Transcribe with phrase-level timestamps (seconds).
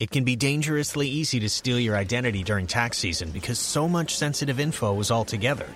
[0.00, 4.16] It can be dangerously easy to steal your identity during tax season because so much
[4.16, 5.66] sensitive info is all together.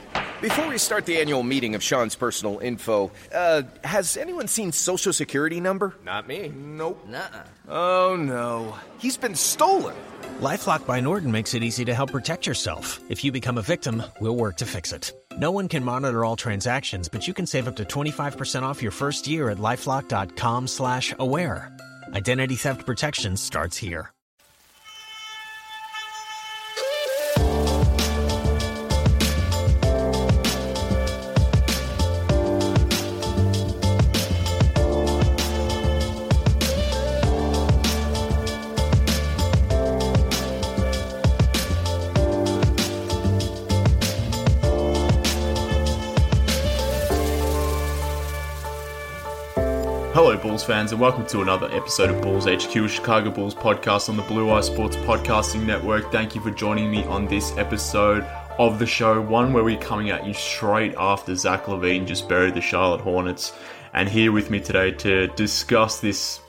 [0.41, 5.13] Before we start the annual meeting of Sean's personal info, uh, has anyone seen Social
[5.13, 5.97] Security number?
[6.05, 6.53] Not me.
[6.55, 7.05] Nope.
[7.09, 7.43] Nuh-uh.
[7.69, 9.97] Oh no, he's been stolen.
[10.39, 13.01] LifeLock by Norton makes it easy to help protect yourself.
[13.09, 15.11] If you become a victim, we'll work to fix it.
[15.37, 18.93] No one can monitor all transactions, but you can save up to 25% off your
[18.93, 21.73] first year at lifelock.com/aware.
[22.15, 24.13] Identity theft protection starts here.
[50.93, 54.61] And welcome to another episode of Bulls HQ, Chicago Bulls podcast on the Blue Wire
[54.61, 56.13] Sports Podcasting Network.
[56.13, 58.25] Thank you for joining me on this episode
[58.59, 62.53] of the show, one where we're coming at you straight after Zach LaVine just buried
[62.53, 63.55] the Charlotte Hornets.
[63.95, 66.41] And here with me today to discuss this,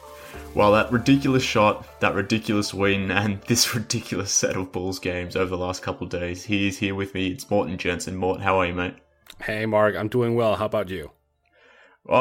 [0.53, 5.51] well, that ridiculous shot, that ridiculous win, and this ridiculous set of Bulls games over
[5.51, 6.43] the last couple days.
[6.43, 7.29] He is here with me.
[7.29, 8.17] It's Morten Jensen.
[8.17, 8.95] Morten, how are you, mate?
[9.41, 10.57] Hey, Mark, I'm doing well.
[10.57, 11.11] How about you?
[12.07, 12.15] Uh,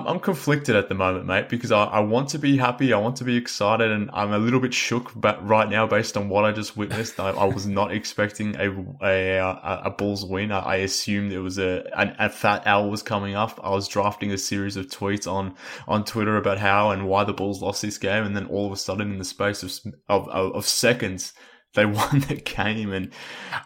[0.00, 2.98] I'm, I'm conflicted at the moment, mate, because I, I want to be happy, I
[2.98, 6.28] want to be excited, and I'm a little bit shook but right now based on
[6.28, 7.20] what I just witnessed.
[7.20, 8.68] I, I was not expecting a,
[9.00, 10.50] a, a, a Bulls win.
[10.50, 13.60] I, I assumed it was a, a, a fat L was coming up.
[13.62, 15.54] I was drafting a series of tweets on,
[15.86, 18.72] on Twitter about how and why the Bulls lost this game, and then all of
[18.72, 19.72] a sudden, in the space of,
[20.08, 21.32] of, of seconds,
[21.74, 23.12] they won the game, and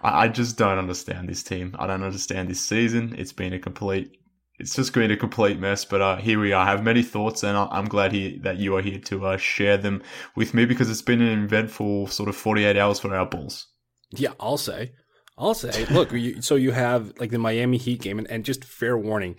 [0.02, 1.74] I, I just don't understand this team.
[1.78, 3.14] I don't understand this season.
[3.16, 4.18] It's been a complete
[4.62, 5.84] it's just been a complete mess.
[5.84, 6.64] But uh, here we are.
[6.64, 8.12] I have many thoughts, and I'm glad
[8.42, 10.02] that you are here to uh, share them
[10.36, 13.66] with me because it's been an eventful sort of 48 hours for our Bulls.
[14.10, 14.92] Yeah, I'll say.
[15.36, 15.84] I'll say.
[15.90, 19.34] Look, you, so you have like the Miami Heat game, and, and just fair warning,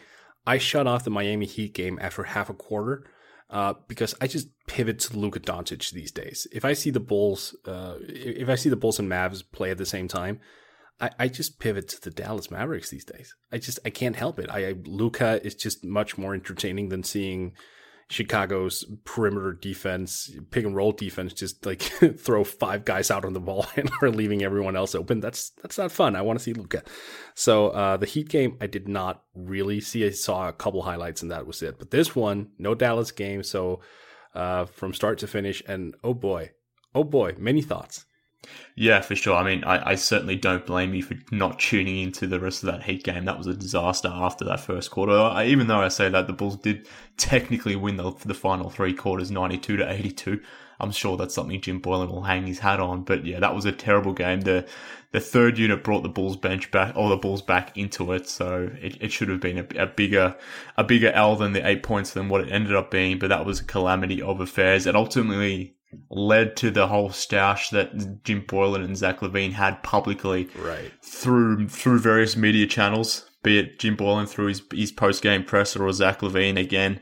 [0.45, 3.05] I shut off the Miami Heat game after half a quarter.
[3.49, 6.47] Uh, because I just pivot to Luka Doncic these days.
[6.51, 9.77] If I see the Bulls, uh, if I see the Bulls and Mavs play at
[9.77, 10.39] the same time,
[10.99, 13.35] I, I just pivot to the Dallas Mavericks these days.
[13.51, 14.49] I just I can't help it.
[14.49, 17.53] I, I Luka is just much more entertaining than seeing
[18.09, 21.81] Chicago's perimeter defense, pick and roll defense, just like
[22.17, 25.19] throw five guys out on the ball and are leaving everyone else open.
[25.19, 26.15] That's that's not fun.
[26.15, 26.83] I want to see Luka.
[27.33, 30.05] So uh, the Heat game, I did not really see.
[30.05, 31.79] I saw a couple highlights and that was it.
[31.79, 33.43] But this one, no Dallas game.
[33.43, 33.81] So
[34.35, 36.51] uh, from start to finish, and oh boy,
[36.93, 38.05] oh boy, many thoughts.
[38.75, 39.35] Yeah, for sure.
[39.35, 42.71] I mean, I, I, certainly don't blame you for not tuning into the rest of
[42.71, 43.25] that Heat game.
[43.25, 45.13] That was a disaster after that first quarter.
[45.13, 46.87] I, even though I say that the Bulls did
[47.17, 50.41] technically win the, the final three quarters, 92 to 82.
[50.79, 53.03] I'm sure that's something Jim Boylen will hang his hat on.
[53.03, 54.41] But yeah, that was a terrible game.
[54.41, 54.67] The
[55.11, 58.27] the third unit brought the Bulls bench back, or the Bulls back into it.
[58.27, 60.35] So it, it should have been a, a bigger
[60.75, 63.19] a bigger L than the eight points than what it ended up being.
[63.19, 64.85] But that was a calamity of affairs.
[64.87, 65.75] And ultimately,
[66.09, 70.91] led to the whole stoush that Jim Boylen and Zach LaVine had publicly right.
[71.01, 75.85] through through various media channels, be it Jim Boylen through his, his post game presser
[75.85, 76.99] or Zach LaVine again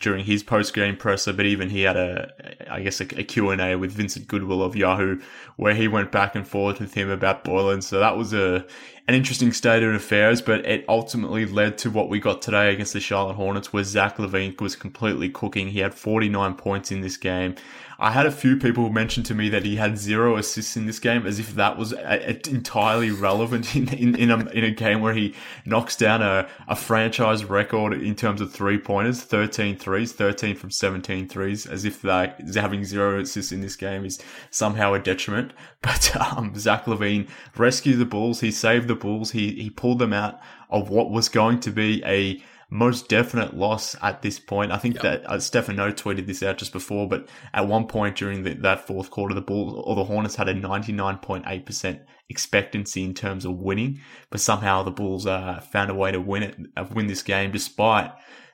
[0.00, 1.32] during his post game presser.
[1.32, 2.30] But even he had a,
[2.70, 5.20] I guess, a, a Q&A with Vincent Goodwill of Yahoo
[5.56, 7.82] where he went back and forth with him about Boylen.
[7.82, 8.64] So that was a
[9.08, 12.92] an interesting state of affairs, but it ultimately led to what we got today against
[12.92, 15.68] the Charlotte Hornets where Zach LaVine was completely cooking.
[15.68, 17.56] He had 49 points in this game.
[18.02, 20.98] I had a few people mention to me that he had zero assists in this
[20.98, 24.72] game, as if that was a, a entirely relevant in, in, in, a, in a
[24.72, 29.76] game where he knocks down a, a franchise record in terms of three pointers, 13
[29.76, 34.20] threes, 13 from 17 threes, as if like having zero assists in this game is
[34.50, 35.52] somehow a detriment.
[35.82, 38.38] But um, Zach LaVine rescued the Bulls.
[38.38, 39.32] He saved the Bulls.
[39.32, 40.40] He he pulled them out
[40.70, 42.40] of what was going to be a
[42.72, 44.72] most definite loss at this point.
[44.72, 45.02] I think yep.
[45.02, 48.86] that uh, Stefano tweeted this out just before, but at one point during the, that
[48.86, 54.00] fourth quarter, the Bulls or the Hornets had a 99.8% expectancy in terms of winning,
[54.30, 57.52] but somehow the Bulls uh, found a way to win it, uh, win this game
[57.52, 58.10] despite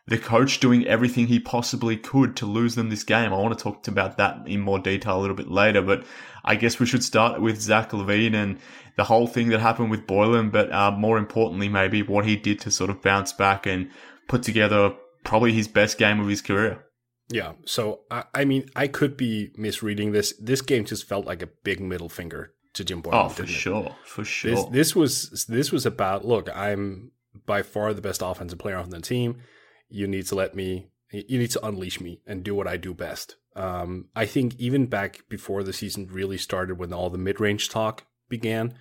[0.08, 3.32] the coach doing everything he possibly could to lose them this game.
[3.32, 6.04] I want to talk about that in more detail a little bit later, but
[6.44, 8.58] I guess we should start with Zach LaVine and
[8.98, 12.60] the whole thing that happened with Boylen, but uh, more importantly, maybe what he did
[12.62, 13.88] to sort of bounce back and
[14.26, 14.92] put together
[15.22, 16.84] probably his best game of his career.
[17.30, 17.52] Yeah.
[17.64, 20.34] So, I, I mean, I could be misreading this.
[20.40, 23.26] This game just felt like a big middle finger to Jim Boylen.
[23.26, 23.94] Oh, for sure.
[24.04, 24.50] For sure.
[24.50, 27.12] This, this was this was about look, I'm
[27.46, 29.42] by far the best offensive player on the team.
[29.88, 32.94] You need to let me you need to unleash me and do what I do
[32.94, 33.36] best.
[33.54, 37.68] Um, I think even back before the season really started, when all the mid range
[37.68, 38.74] talk began,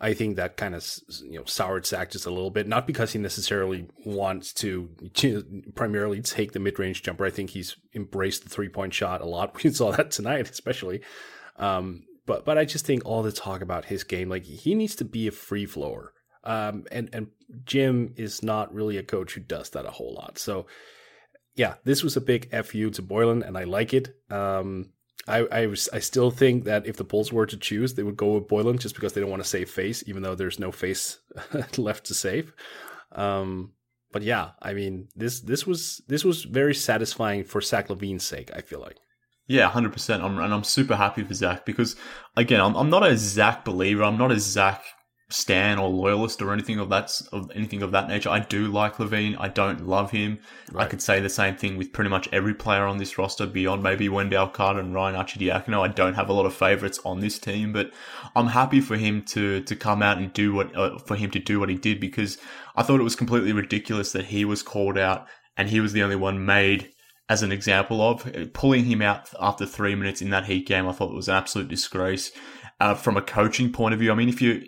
[0.00, 0.86] I think that kind of
[1.22, 2.68] you know soured Zach just a little bit.
[2.68, 4.90] Not because he necessarily wants to,
[5.74, 7.24] primarily take the mid range jumper.
[7.24, 9.54] I think he's embraced the three point shot a lot.
[9.62, 11.02] We saw that tonight, especially.
[11.56, 14.94] Um, but but I just think all the talk about his game, like he needs
[14.96, 16.12] to be a free flower.
[16.44, 17.28] Um, and and
[17.64, 20.38] Jim is not really a coach who does that a whole lot.
[20.38, 20.66] So
[21.56, 24.14] yeah, this was a big fu to Boylen, and I like it.
[24.30, 24.90] Um,
[25.28, 28.34] I, I, I still think that if the Bulls were to choose, they would go
[28.34, 31.18] with Boylen just because they don't want to save face, even though there's no face
[31.76, 32.52] left to save.
[33.12, 33.72] Um,
[34.12, 38.50] but yeah, I mean this this was this was very satisfying for Zach LaVine's sake.
[38.54, 38.96] I feel like.
[39.46, 40.22] Yeah, hundred percent.
[40.22, 41.96] And I'm super happy for Zach because
[42.36, 44.04] again, I'm, I'm not a Zach believer.
[44.04, 44.82] I'm not a Zach
[45.30, 48.30] stan or loyalist or anything of that of anything of that nature.
[48.30, 49.36] I do like LaVine.
[49.38, 50.38] I don't love him.
[50.72, 50.86] Right.
[50.86, 53.82] I could say the same thing with pretty much every player on this roster beyond
[53.82, 55.84] maybe Wendell Carter and Ryan Arcidiacono.
[55.84, 57.92] I don't have a lot of favorites on this team, but
[58.34, 61.38] I'm happy for him to to come out and do what uh, for him to
[61.38, 62.38] do what he did because
[62.74, 65.26] I thought it was completely ridiculous that he was called out
[65.58, 66.90] and he was the only one made
[67.28, 70.88] as an example of pulling him out after three minutes in that heat game.
[70.88, 72.32] I thought it was an absolute disgrace.
[72.80, 74.62] Uh, from a coaching point of view, I mean, if you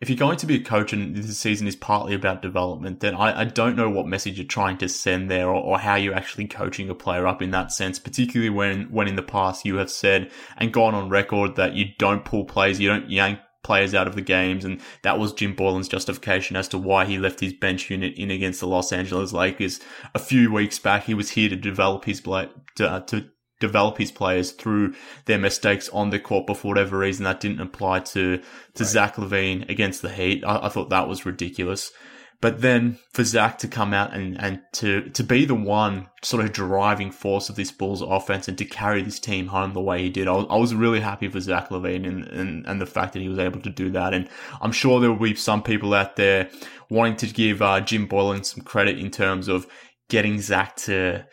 [0.00, 3.14] if you're going to be a coach and this season is partly about development, then
[3.14, 6.14] I, I don't know what message you're trying to send there or, or, how you're
[6.14, 9.76] actually coaching a player up in that sense, particularly when, when in the past you
[9.76, 13.94] have said and gone on record that you don't pull players, you don't yank players
[13.94, 14.64] out of the games.
[14.64, 18.30] And that was Jim Boylen's justification as to why he left his bench unit in
[18.30, 19.80] against the Los Angeles Lakers
[20.14, 21.04] a few weeks back.
[21.04, 22.50] He was here to develop his to,
[22.80, 23.28] uh, to
[23.66, 24.94] develop his players through
[25.24, 28.86] their mistakes on the court, but for whatever reason, that didn't apply to, to right.
[28.86, 30.44] Zach LaVine against the Heat.
[30.44, 31.92] I, I, thought that was ridiculous.
[32.40, 36.44] But then for Zach to come out and, and to, to be the one sort
[36.44, 40.02] of driving force of this Bulls offense and to carry this team home the way
[40.02, 42.86] he did, I was, I was really happy for Zach LaVine and, and, and the
[42.86, 44.12] fact that he was able to do that.
[44.12, 44.28] And
[44.60, 46.50] I'm sure there will be some people out there
[46.90, 49.66] wanting to give uh, Jim Boylen some credit in terms of
[50.10, 51.24] getting Zach to,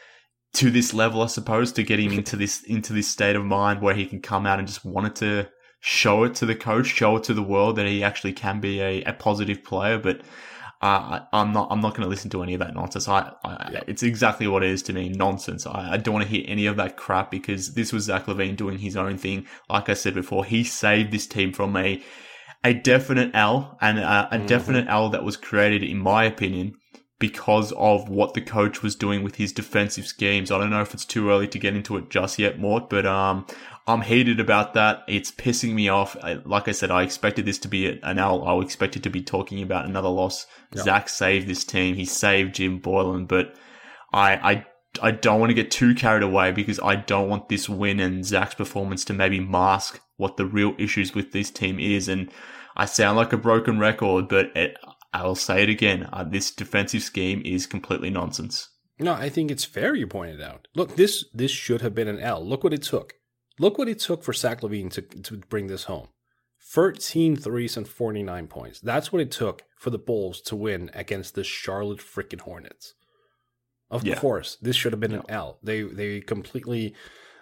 [0.53, 3.81] to this level, I suppose, to get him into this into this state of mind
[3.81, 5.49] where he can come out and just wanted to
[5.79, 8.81] show it to the coach, show it to the world that he actually can be
[8.81, 9.97] a, a positive player.
[9.97, 10.21] But
[10.81, 13.07] uh, I, am not I'm not going to listen to any of that nonsense.
[13.07, 13.79] I, I yeah.
[13.87, 15.65] it's exactly what it is to me, nonsense.
[15.65, 18.55] I, I don't want to hear any of that crap because this was Zach LaVine
[18.55, 19.47] doing his own thing.
[19.69, 22.03] Like I said before, he saved this team from a
[22.63, 24.45] a definite L and a, a mm-hmm.
[24.47, 26.75] definite L that was created, in my opinion,
[27.21, 30.51] because of what the coach was doing with his defensive schemes.
[30.51, 33.05] I don't know if it's too early to get into it just yet, Mort, but
[33.05, 33.45] um,
[33.87, 35.03] I'm heated about that.
[35.07, 36.17] It's pissing me off.
[36.21, 38.43] I, like I said, I expected this to be an L.
[38.43, 40.47] I expected to be talking about another loss.
[40.73, 40.83] Yep.
[40.83, 41.95] Zach saved this team.
[41.95, 43.55] He saved Jim Boylen, but
[44.11, 44.65] I, I
[45.01, 48.25] I don't want to get too carried away because I don't want this win and
[48.25, 52.09] Zach's performance to maybe mask what the real issues with this team is.
[52.09, 52.29] And
[52.75, 54.75] I sound like a broken record, but it,
[55.13, 56.07] I'll say it again.
[56.11, 58.69] Uh, this defensive scheme is completely nonsense.
[58.99, 60.67] No, I think it's fair you pointed out.
[60.75, 62.45] Look, this this should have been an L.
[62.45, 63.13] Look what it took.
[63.59, 66.07] Look what it took for Zach LaVine to, to bring this home.
[66.71, 68.79] 13 threes and 49 points.
[68.79, 72.93] That's what it took for the Bulls to win against the Charlotte freaking Hornets.
[73.89, 74.15] Of yeah.
[74.15, 75.57] course, this should have been an L.
[75.61, 76.95] They they completely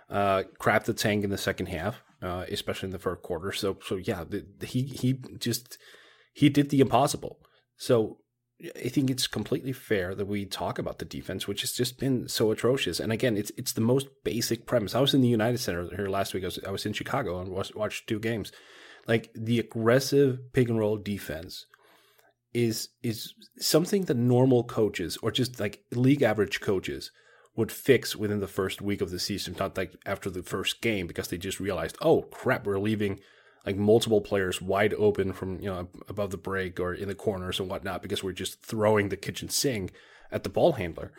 [0.09, 3.51] uh, crapped the tank in the second half, uh, especially in the first quarter.
[3.51, 5.77] So so yeah, the, he he just
[6.33, 7.39] he did the impossible.
[7.79, 8.17] So
[8.75, 12.27] I think it's completely fair that we talk about the defense, which has just been
[12.27, 12.99] so atrocious.
[12.99, 14.93] And again, it's it's the most basic premise.
[14.93, 16.43] I was in the United Center here last week.
[16.43, 18.51] I was, I was in Chicago and watched, watched two games.
[19.07, 21.65] Like the aggressive pick and roll defense
[22.53, 27.11] is is something that normal coaches or just like league average coaches
[27.55, 31.07] would fix within the first week of the season, not like after the first game,
[31.07, 33.21] because they just realized, oh crap, we're leaving
[33.65, 37.59] like multiple players wide open from you know above the break or in the corners
[37.59, 39.91] and whatnot because we're just throwing the kitchen sink
[40.31, 41.11] at the ball handler,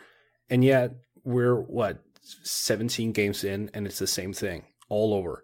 [0.49, 2.03] and yet we're what
[2.43, 5.43] 17 games in and it's the same thing all over.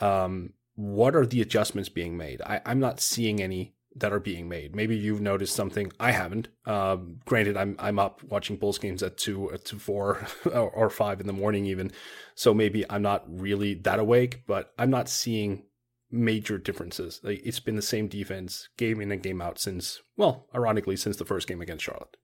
[0.00, 2.42] Um, what are the adjustments being made?
[2.42, 4.76] I, I'm not seeing any that are being made.
[4.76, 6.48] Maybe you've noticed something I haven't.
[6.66, 11.20] Um, granted, I'm I'm up watching Bulls games at two at two four or, five
[11.20, 11.90] in the morning even,
[12.34, 14.42] so maybe I'm not really that awake.
[14.46, 15.64] But I'm not seeing
[16.10, 17.20] major differences.
[17.22, 21.16] Like it's been the same defense game in and game out since well, ironically, since
[21.16, 22.16] the first game against Charlotte.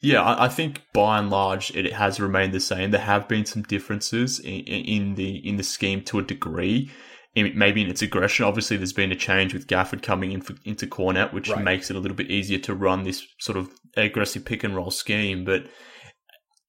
[0.00, 2.92] Yeah, I think by and large it has remained the same.
[2.92, 6.90] There have been some differences in, in the in the scheme to a degree
[7.34, 8.44] maybe in its aggression.
[8.44, 11.62] Obviously, there's been a change with Gafford coming in for, into Kornet, which right.
[11.62, 14.90] makes it a little bit easier to run this sort of aggressive pick and roll
[14.90, 15.44] scheme.
[15.44, 15.66] But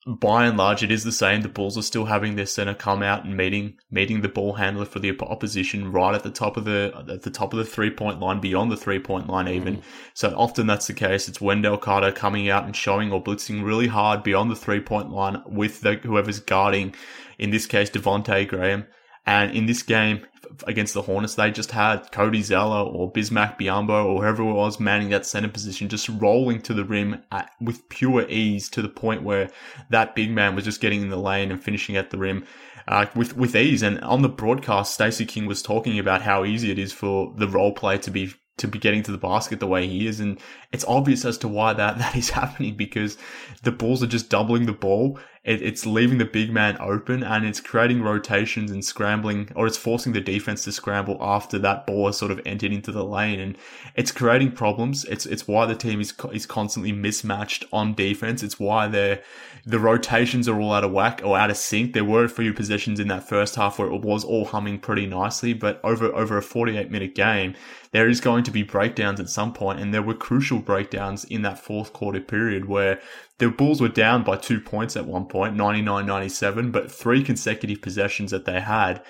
[0.07, 1.41] by and large, it is the same.
[1.41, 4.85] The Bulls are still having their center come out and meeting meeting the ball handler
[4.85, 7.89] for the opposition right at the top of the at the top of the three
[7.89, 9.77] point line, beyond the three point line even.
[9.77, 9.83] Mm.
[10.13, 11.27] So often that's the case.
[11.27, 15.11] It's Wendell Carter coming out and showing or blitzing really hard beyond the three point
[15.11, 16.95] line with the, whoever's guarding.
[17.37, 18.85] In this case, Devonte Graham.
[19.25, 20.25] And in this game,
[20.65, 24.79] against the Hornets, they just had Cody Zeller or Bismack Biyombo or whoever it was
[24.79, 28.89] manning that center position, just rolling to the rim at, with pure ease to the
[28.89, 29.49] point where
[29.89, 32.45] that big man was just getting in the lane and finishing at the rim.
[32.87, 36.71] Uh, with with ease, and on the broadcast, Stacey King was talking about how easy
[36.71, 39.67] it is for the role player to be to be getting to the basket the
[39.67, 40.19] way he is.
[40.19, 40.39] And
[40.71, 43.17] it's obvious as to why that, that is happening because
[43.63, 45.19] the Bulls are just doubling the ball.
[45.43, 49.77] It, it's leaving the big man open and it's creating rotations and scrambling, or it's
[49.77, 53.39] forcing the defense to scramble after that ball has sort of entered into the lane.
[53.39, 53.57] And
[53.95, 55.05] it's creating problems.
[55.05, 58.43] It's, it's why the team is, is constantly mismatched on defense.
[58.43, 59.23] It's why they're,
[59.65, 61.93] the rotations are all out of whack or out of sync.
[61.93, 65.05] There were a few possessions in that first half where it was all humming pretty
[65.05, 67.55] nicely, but over, over a 48 minute game,
[67.91, 71.41] there is going to be breakdowns at some point, and there were crucial breakdowns in
[71.41, 73.01] that fourth quarter period where
[73.39, 78.31] the Bulls were down by two points at one point, 99-97, but three consecutive possessions
[78.31, 79.01] that they had.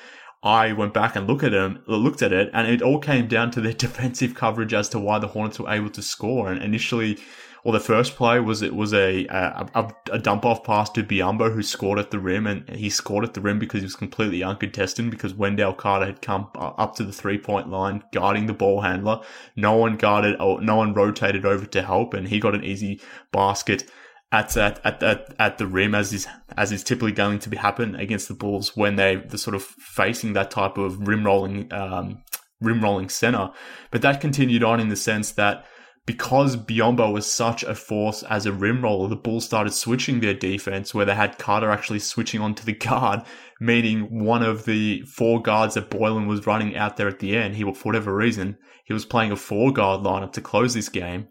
[0.41, 3.51] I went back and looked at them, looked at it, and it all came down
[3.51, 6.49] to their defensive coverage as to why the Hornets were able to score.
[6.49, 7.17] And initially,
[7.63, 11.53] well, the first play was it was a a, a dump off pass to Biyombo
[11.53, 14.43] who scored at the rim, and he scored at the rim because he was completely
[14.43, 18.81] uncontested because Wendell Carter had come up to the three point line guarding the ball
[18.81, 19.19] handler.
[19.57, 23.01] No one guarded or no one rotated over to help, and he got an easy
[23.33, 23.89] basket
[24.31, 27.95] at at at at, the rim as is as is typically going to be happen
[27.95, 32.23] against the Bulls when they the sort of facing that type of rim rolling um,
[32.61, 33.51] rim rolling center.
[33.91, 35.65] But that continued on in the sense that
[36.05, 40.33] because Biyombo was such a force as a rim roller, the Bulls started switching their
[40.33, 43.21] defense where they had Carter actually switching onto the guard,
[43.59, 47.55] meaning one of the four guards that Boylen was running out there at the end,
[47.55, 51.27] he, for whatever reason, he was playing a four guard lineup to close this game.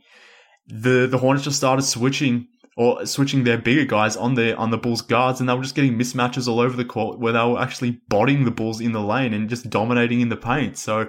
[0.69, 2.47] The, the Hornets just started switching
[2.78, 5.75] or switching their bigger guys on the on the Bulls guards, and they were just
[5.75, 9.02] getting mismatches all over the court where they were actually bodying the Bulls in the
[9.02, 10.78] lane and just dominating in the paint.
[10.78, 11.08] So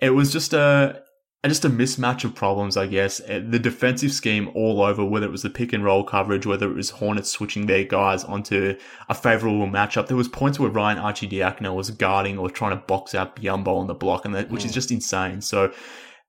[0.00, 1.02] it was just a
[1.44, 3.20] just a mismatch of problems, I guess.
[3.20, 6.70] Uh, the defensive scheme all over, whether it was the pick and roll coverage, whether
[6.70, 8.76] it was Hornets switching their guys onto
[9.08, 10.06] a favorable matchup.
[10.06, 13.88] There was points where Ryan Arcidiacono was guarding or trying to box out Biyombo on
[13.88, 14.66] the block, and that, which mm.
[14.66, 15.40] is just insane.
[15.40, 15.72] So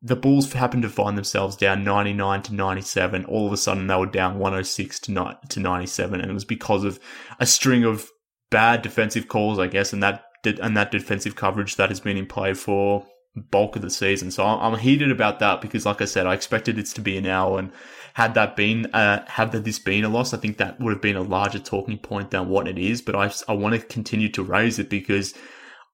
[0.01, 3.25] the Bulls happened to find themselves down 99 to 97.
[3.25, 6.83] All of a sudden, they were down 106 to, to 97, and it was because
[6.83, 6.99] of
[7.39, 8.09] a string of
[8.49, 12.25] bad defensive calls, I guess, and that and that defensive coverage that has been in
[12.25, 13.05] play for
[13.51, 14.31] bulk of the season.
[14.31, 17.25] So I'm, heated about that because, like I said, I expected it to be an
[17.25, 17.71] hour, and
[18.13, 21.01] had that been uh, had that this been a loss, I think that would have
[21.01, 23.01] been a larger talking point than what it is.
[23.01, 25.33] But I I want to continue to raise it because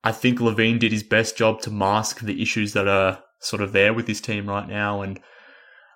[0.04, 3.72] I think LaVine did his best job to mask the issues that are sort of
[3.72, 5.20] there with this team right now, and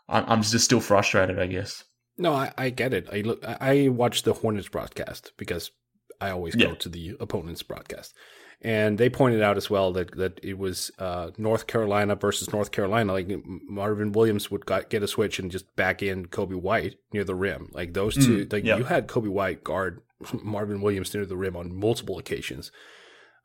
[0.07, 1.83] I'm, I'm just still frustrated, I guess.
[2.17, 3.07] No, I, I get it.
[3.11, 5.71] I look, I watch the Hornets broadcast because
[6.19, 6.67] I always yeah.
[6.67, 8.13] go to the opponent's broadcast
[8.61, 12.71] and they pointed out as well that that it was uh, North Carolina versus North
[12.71, 13.13] Carolina.
[13.13, 17.23] Like Marvin Williams would got, get a switch and just back in Coby White near
[17.23, 17.69] the rim.
[17.73, 20.01] Like those two, mm, like you had Coby White guard
[20.43, 22.71] Marvin Williams near the rim on multiple occasions.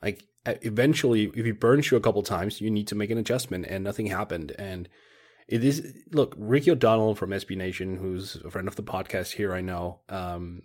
[0.04, 3.64] Like eventually, if he burns you a couple times, you need to make an adjustment,
[3.66, 4.52] and nothing happened.
[4.58, 4.88] And
[5.49, 9.54] it is look Ricky O'Donnell from SB Nation, who's a friend of the podcast here.
[9.54, 10.00] I know.
[10.11, 10.62] Um,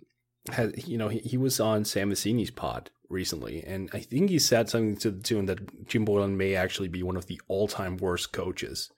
[0.50, 4.38] has you know he, he was on Sam Vecenie's pod recently, and I think he
[4.38, 7.96] said something to the tune that Jim Boylen may actually be one of the all-time
[7.96, 8.90] worst coaches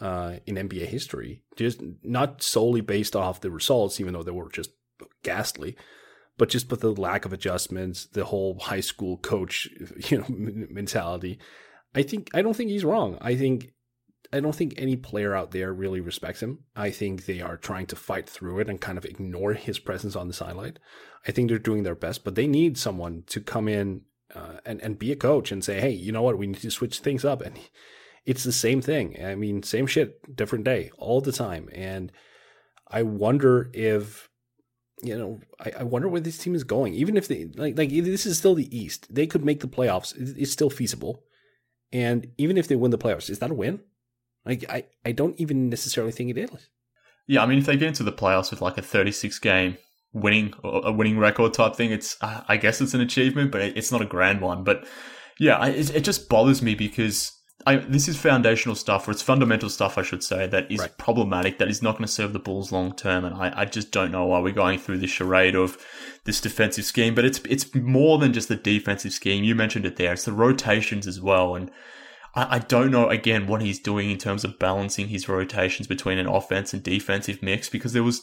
[0.00, 1.42] uh, in NBA history.
[1.56, 4.70] Just not solely based off the results, even though they were just
[5.22, 5.76] ghastly,
[6.38, 9.68] but just with the lack of adjustments, the whole high school coach,
[10.08, 11.38] you know, mentality,
[11.94, 13.18] I think I don't think he's wrong.
[13.20, 13.72] I think
[14.32, 16.60] I don't think any player out there really respects him.
[16.74, 20.16] I think they are trying to fight through it and kind of ignore his presence
[20.16, 20.78] on the sideline.
[21.26, 24.02] I think they're doing their best, but they need someone to come in
[24.34, 26.70] uh, and and be a coach and say, hey, you know what, we need to
[26.70, 27.40] switch things up.
[27.40, 27.58] And
[28.26, 29.16] it's the same thing.
[29.24, 31.68] I mean, same shit, different day, all the time.
[31.72, 32.12] And
[32.88, 34.28] I wonder if
[35.02, 36.94] you know, I, I, wonder where this team is going.
[36.94, 40.14] Even if they like, like this is still the East, they could make the playoffs.
[40.16, 41.22] It's still feasible,
[41.92, 43.80] and even if they win the playoffs, is that a win?
[44.44, 46.68] Like, I, I don't even necessarily think it is.
[47.26, 49.76] Yeah, I mean, if they get into the playoffs with like a 36 game
[50.12, 54.02] winning a winning record type thing, it's I guess it's an achievement, but it's not
[54.02, 54.64] a grand one.
[54.64, 54.86] But
[55.38, 57.32] yeah, it, it just bothers me because
[57.66, 60.98] I, this is foundational stuff, or it's fundamental stuff, I should say, that is right.
[60.98, 63.24] problematic, that is not going to serve the Bulls long term.
[63.24, 65.76] And I, I, just don't know why we're going through this charade of
[66.24, 67.16] this defensive scheme.
[67.16, 69.42] But it's it's more than just the defensive scheme.
[69.42, 70.12] You mentioned it there.
[70.12, 71.56] It's the rotations as well.
[71.56, 71.72] And
[72.36, 76.18] I, I don't know again what he's doing in terms of balancing his rotations between
[76.18, 78.22] an offense and defensive mix because there was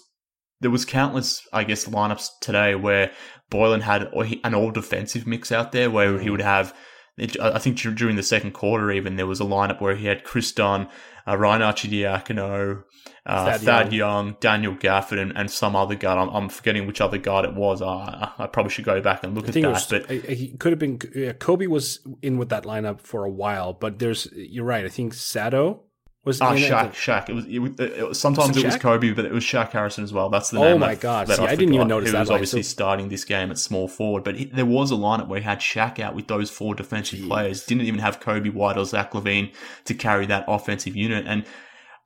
[0.61, 3.11] there was countless, I guess, lineups today where
[3.51, 6.31] Boylen had an all defensive mix out there where he mm.
[6.31, 6.73] would have
[7.19, 10.51] I think during the second quarter, even there was a lineup where he had Kris
[10.51, 10.87] Dunn,
[11.27, 12.83] uh, Ryan Arcidiacono,
[13.25, 14.27] uh, Thad, Thad Young.
[14.27, 14.37] Young.
[14.39, 16.17] Daniel Gafford, and, and some other guard.
[16.17, 17.83] I'm, I'm, forgetting which other guard it was.
[17.83, 19.69] Uh, I probably should go back and look I at that.
[19.69, 20.99] Was, but he could have been.
[21.15, 24.27] Yeah, Coby was in with that lineup for a while, but there's.
[24.33, 24.83] You're right.
[24.83, 25.83] I think Sato
[26.25, 26.91] was ah Shaq?
[26.91, 27.29] Shaq.
[27.29, 30.03] It was, it, it, it, sometimes was it, was Coby, but it was Shaq Harrison
[30.03, 30.29] as well.
[30.29, 30.73] That's the oh name.
[30.73, 31.27] Oh my god!
[31.27, 32.21] That See, I, didn't even notice He that.
[32.21, 32.69] was obviously so...
[32.69, 35.59] starting this game at small forward, but he, there was a lineup where he had
[35.59, 37.27] Shaq out with those four defensive Jeez.
[37.27, 37.65] players.
[37.65, 39.53] Didn't even have Coby White or Zach LaVine
[39.85, 41.45] to carry that offensive unit, and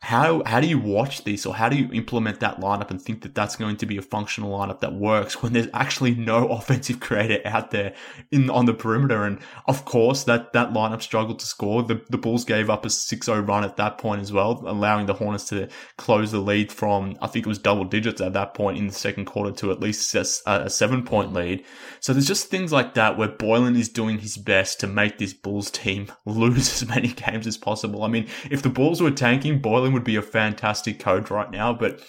[0.01, 3.23] how how do you watch this or how do you implement that lineup and think
[3.23, 6.99] that that's going to be a functional lineup that works when there's actually no offensive
[6.99, 7.95] creator out there
[8.31, 9.23] in on the perimeter?
[9.23, 11.81] And of course that that lineup struggled to score.
[11.81, 15.15] The the Bulls gave up a 6-0 run at that point as well allowing the
[15.15, 15.67] Hornets to
[15.97, 18.93] close the lead from I think it was double digits at that point in the
[18.93, 21.65] second quarter to at least a, a 7 point lead.
[22.01, 25.33] So there's just things like that where Boylen is doing his best to make this
[25.33, 28.03] Bulls team lose as many games as possible.
[28.03, 29.59] I mean if the Bulls were tanking
[29.91, 32.01] Would be a fantastic coach right now, but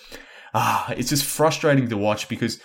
[0.55, 2.61] uh, it's just frustrating to watch because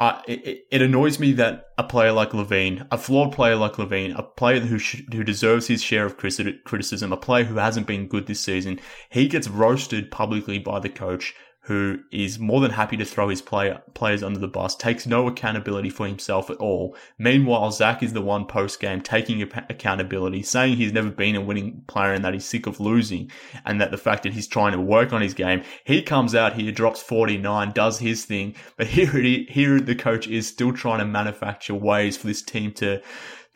[0.00, 4.16] uh, it, it, annoys me that a player like LaVine, a flawed player like LaVine,
[4.16, 8.06] a player who sh- who deserves his share of criticism, a player who hasn't been
[8.06, 8.78] good this season,
[9.10, 11.34] he gets roasted publicly by the coach
[11.68, 15.28] who is more than happy to throw his player, players under the bus, takes no
[15.28, 16.96] accountability for himself at all.
[17.18, 21.84] Meanwhile, Zach is the one post game taking accountability, saying he's never been a winning
[21.86, 23.30] player and that he's sick of losing,
[23.66, 25.62] and that the fact that he's trying to work on his game.
[25.84, 29.94] He comes out here, drops 49, does his thing, but here, it is, here the
[29.94, 33.02] coach is still trying to manufacture ways for this team to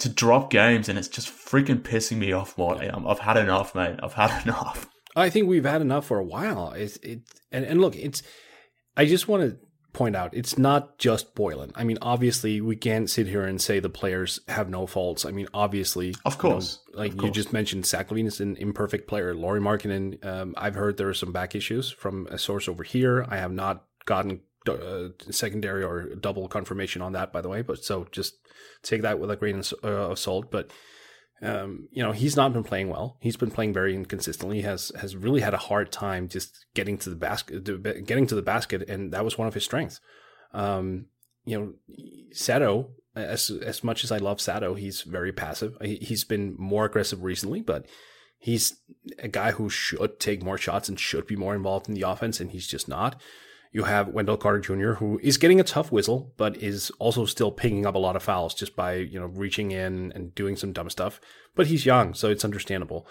[0.01, 2.89] to drop games, and it's just freaking pissing me off, Morty.
[2.89, 4.01] Um, I've had enough, mate.
[4.03, 4.92] I've had enough.
[5.15, 6.73] I think we've had enough for a while.
[6.73, 7.21] It's it
[7.51, 8.23] and, and look, it's
[8.97, 9.59] I just want to
[9.93, 11.71] point out it's not just Boylen.
[11.75, 15.25] I mean, obviously we can't sit here and say the players have no faults.
[15.25, 17.25] I mean, obviously, of course, you know, like course.
[17.25, 19.35] you just mentioned, Zach LaVine is an imperfect player.
[19.35, 23.27] Lauri Markkanen, um, I've heard there are some back issues from a source over here.
[23.29, 27.63] I have not gotten uh, secondary or double confirmation on that, by the way.
[27.63, 28.37] But so just
[28.83, 30.51] take that with a grain of uh, salt.
[30.51, 30.71] But
[31.41, 33.17] um, you know, he's not been playing well.
[33.21, 34.59] He's been playing very inconsistently.
[34.59, 37.65] He has has really had a hard time just getting to the basket,
[38.07, 40.01] getting to the basket, and that was one of his strengths.
[40.53, 41.07] Um,
[41.45, 41.75] you know,
[42.33, 45.77] Sato, as as much as I love Sato, he's very passive.
[45.83, 47.87] He, he's been more aggressive recently, but
[48.39, 48.77] he's
[49.19, 52.41] a guy who should take more shots and should be more involved in the offense,
[52.41, 53.21] and he's just not.
[53.73, 57.51] You have Wendell Carter Jr., who is getting a tough whistle, but is also still
[57.51, 60.73] picking up a lot of fouls just by, you know, reaching in and doing some
[60.73, 61.21] dumb stuff.
[61.55, 63.07] But he's young, so it's understandable.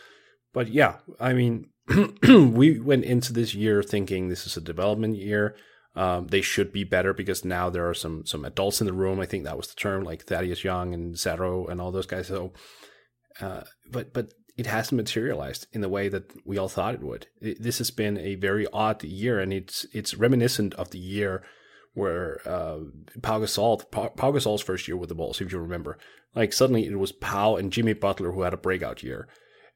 [0.53, 1.69] But yeah, I mean,
[2.23, 5.55] we went into this year thinking this is a development year.
[5.95, 9.19] Um, they should be better because now there are some some adults in the room.
[9.19, 12.27] I think that was the term, like Thaddeus Young and Sato and all those guys.
[12.27, 12.53] So,
[13.41, 17.27] uh, but but it hasn't materialized in the way that we all thought it would.
[17.39, 21.43] It, this has been a very odd year, and it's it's reminiscent of the year
[21.93, 22.79] where uh,
[23.21, 25.97] Pau Gasol, Pau, Pau Gasol's first year with the Bulls, if you remember.
[26.35, 29.27] Like suddenly it was Pau and Jimmy Butler who had a breakout year,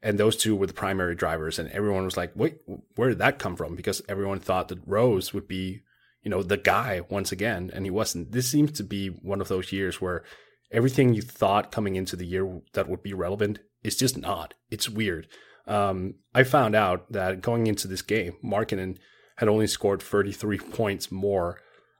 [0.02, 2.58] and those two were the primary drivers, and everyone was like, "Wait,
[2.94, 5.82] where did that come from?" Because everyone thought that Rose would be,
[6.22, 8.32] you know, the guy once again, and he wasn't.
[8.32, 10.24] This seems to be one of those years where
[10.70, 14.54] everything you thought coming into the year that would be relevant it's just not.
[14.70, 15.28] It's weird.
[15.66, 18.98] Um, I found out that going into this game, Markkanen
[19.36, 21.58] had only scored 33 points more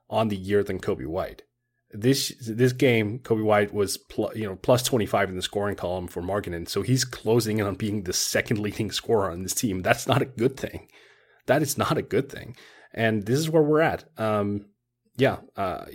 [0.08, 1.42] on the year than Coby White.
[1.92, 5.76] this this game, Coby White was pl- you know plus twenty five in the scoring
[5.76, 9.54] column for Markkanen, so he's closing in on being the second leading scorer on this
[9.54, 9.82] team.
[9.82, 10.88] That's not a good thing.
[11.46, 12.56] That is not a good thing,
[12.92, 14.04] and this is where we're at.
[14.18, 14.66] Um,
[15.16, 15.86] yeah, uh,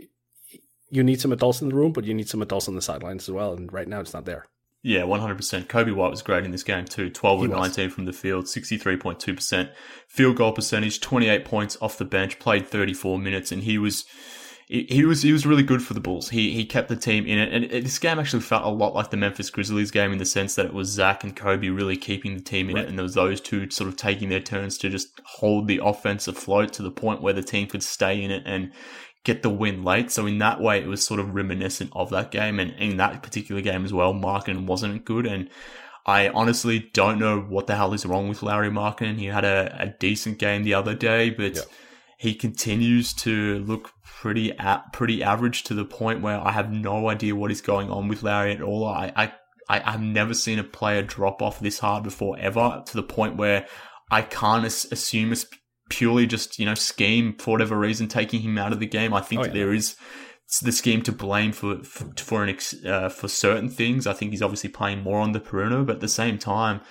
[0.90, 3.24] you need some adults in the room, but you need some adults on the sidelines
[3.30, 3.54] as well.
[3.54, 4.46] And right now, it's not there.
[4.84, 5.68] Yeah, 100%.
[5.68, 7.10] Coby White was great in this game too.
[7.10, 9.72] 12 of 19 from the field, 63.2%.
[10.08, 14.06] Field goal percentage, 28 points off the bench, played 34 minutes, and he was
[14.72, 16.30] he was he was really good for the Bulls.
[16.30, 19.10] He he kept the team in it, and this game actually felt a lot like
[19.10, 22.36] the Memphis Grizzlies game in the sense that it was Zach and Coby really keeping
[22.36, 22.86] the team in right.
[22.86, 25.82] it, and there was those two sort of taking their turns to just hold the
[25.84, 28.72] offense afloat to the point where the team could stay in it and
[29.24, 30.12] get the win late.
[30.12, 33.24] So in that way, it was sort of reminiscent of that game, and in that
[33.24, 35.50] particular game as well, Markkanen wasn't good, and
[36.06, 39.20] I honestly don't know what the hell is wrong with Lauri Markkanen.
[39.20, 41.56] He had a, a decent game the other day, but.
[41.56, 41.62] Yeah
[42.22, 47.10] he continues to look pretty at pretty average to the point where I have no
[47.10, 48.88] idea what is going on with Lauri at all.
[48.88, 49.34] I, I,
[49.68, 53.38] I have never seen a player drop off this hard before ever to the point
[53.38, 53.66] where
[54.12, 55.48] I can't assume it's
[55.92, 59.14] purely just you know scheme for whatever reason taking him out of the game.
[59.14, 59.54] I think oh, yeah.
[59.54, 59.98] there is
[60.62, 64.08] the scheme to blame for for, for an uh, for certain things.
[64.08, 66.82] I think he's obviously playing more on the perimeter, but at the same time.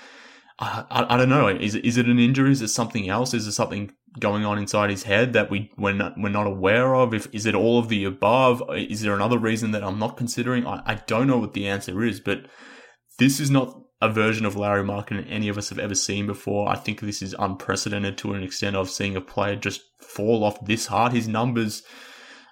[0.62, 1.48] I, I, I don't know.
[1.48, 2.52] Is is it an injury?
[2.52, 3.32] Is it something else?
[3.32, 6.94] Is it something going on inside his head that we we're not, we're not aware
[6.94, 7.14] of?
[7.14, 8.62] If is it all of the above?
[8.70, 10.66] Is there another reason that I'm not considering?
[10.66, 12.40] I, I don't know what the answer is, but
[13.18, 16.68] this is not a version of Lauri Markkanen any of us have ever seen before.
[16.68, 20.64] I think this is unprecedented to an extent of seeing a player just fall off
[20.64, 21.12] this hard.
[21.12, 21.82] His numbers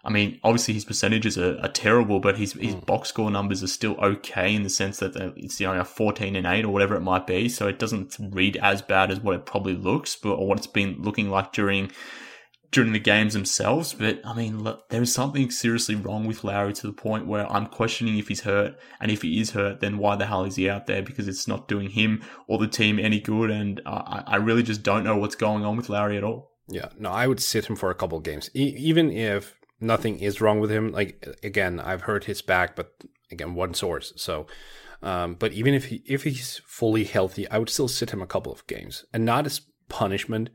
[0.04, 2.86] I mean, obviously his percentages are, are terrible, but his his mm.
[2.86, 6.46] box score numbers are still okay in the sense that it's you know fourteen and
[6.46, 7.48] eight or whatever it might be.
[7.48, 10.66] So it doesn't read as bad as what it probably looks, but or what it's
[10.66, 11.90] been looking like during
[12.70, 13.94] during the games themselves.
[13.94, 17.50] But I mean, look, there is something seriously wrong with Lauri to the point where
[17.50, 20.56] I'm questioning if he's hurt, and if he is hurt, then why the hell is
[20.56, 21.02] he out there?
[21.02, 24.82] Because it's not doing him or the team any good, and I, I really just
[24.82, 26.52] don't know what's going on with Lauri at all.
[26.68, 30.40] Yeah, no, I would sit him for a couple games, e- even if nothing is
[30.40, 30.92] wrong with him.
[30.92, 32.92] Like again, I've heard his back, but
[33.30, 34.12] again, one source.
[34.16, 34.46] So,
[35.02, 38.26] um, but even if he if he's fully healthy, I would still sit him a
[38.26, 40.50] couple of games, and not as punishment,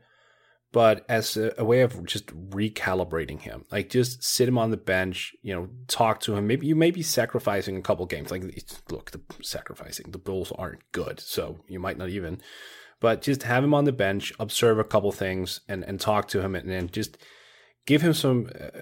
[0.74, 3.64] but as a, a, way of just recalibrating him.
[3.70, 6.48] Like just sit him on the bench, you know, talk to him.
[6.48, 8.32] Maybe you may be sacrificing a couple games.
[8.32, 8.42] Like
[8.90, 12.40] look, the sacrificing the Bulls aren't good, so you might not even.
[12.98, 16.40] But just have him on the bench, observe a couple things, and and talk to
[16.40, 17.18] him, and, and just
[17.86, 18.80] give him some uh,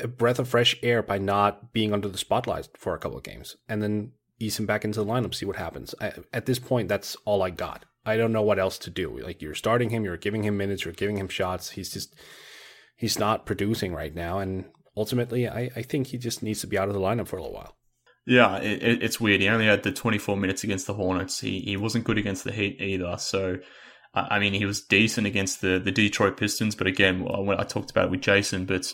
[0.00, 3.24] a breath of fresh air by not being under the spotlight for a couple of
[3.24, 5.94] games, and then ease him back into the lineup, see what happens.
[6.00, 7.84] I, at this point, that's all I got.
[8.06, 9.18] I don't know what else to do.
[9.18, 11.70] Like you're starting him, you're giving him minutes, you're giving him shots.
[11.70, 12.14] He's just
[12.96, 14.66] he's not producing right now, and
[14.96, 17.42] ultimately, I, I think he just needs to be out of the lineup for a
[17.42, 17.76] little while.
[18.26, 19.40] Yeah, it, it's weird.
[19.40, 21.40] He only had the 24 minutes against the Hornets.
[21.40, 23.16] He he wasn't good against the Heat either.
[23.18, 23.58] So
[24.14, 28.06] I mean, he was decent against the, the Detroit Pistons, but again, I talked about
[28.06, 28.92] it with Jason, but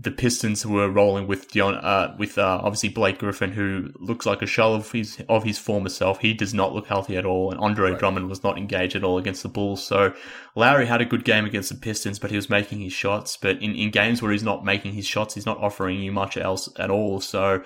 [0.00, 4.42] the Pistons were rolling with Dion, uh, with uh, obviously Blake Griffin, who looks like
[4.42, 6.20] a shell of his of his former self.
[6.20, 7.98] He does not look healthy at all, and Andre right.
[7.98, 9.84] Drummond was not engaged at all against the Bulls.
[9.84, 10.14] So
[10.54, 13.36] Lauri had a good game against the Pistons, but he was making his shots.
[13.36, 16.36] But in, in games where he's not making his shots, he's not offering you much
[16.36, 17.20] else at all.
[17.20, 17.62] So.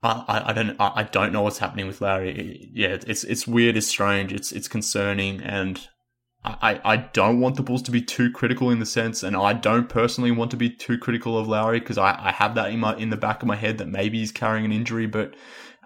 [0.00, 2.70] I, I don't I don't know what's happening with Lauri.
[2.72, 5.88] Yeah, it's it's weird, it's strange, it's it's concerning, and
[6.62, 9.52] I, I don't want the Bulls to be too critical in the sense, and I
[9.52, 12.80] don't personally want to be too critical of Lauri because I, I have that in
[12.80, 15.06] my in the back of my head that maybe he's carrying an injury.
[15.06, 15.34] But